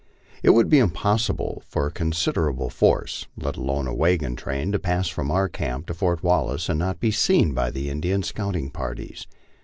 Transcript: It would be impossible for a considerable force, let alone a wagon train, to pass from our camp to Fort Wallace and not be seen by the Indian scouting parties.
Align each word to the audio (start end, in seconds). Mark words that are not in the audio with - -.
It 0.41 0.49
would 0.55 0.67
be 0.67 0.79
impossible 0.79 1.61
for 1.67 1.85
a 1.85 1.91
considerable 1.91 2.71
force, 2.71 3.27
let 3.37 3.55
alone 3.55 3.85
a 3.85 3.93
wagon 3.93 4.35
train, 4.35 4.71
to 4.71 4.79
pass 4.79 5.07
from 5.07 5.29
our 5.29 5.47
camp 5.47 5.85
to 5.85 5.93
Fort 5.93 6.23
Wallace 6.23 6.69
and 6.69 6.79
not 6.79 6.99
be 6.99 7.11
seen 7.11 7.53
by 7.53 7.69
the 7.69 7.91
Indian 7.91 8.23
scouting 8.23 8.71
parties. 8.71 9.27